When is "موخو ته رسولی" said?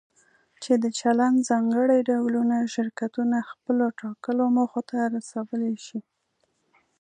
4.55-5.73